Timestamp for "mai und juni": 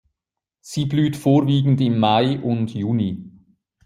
1.99-3.23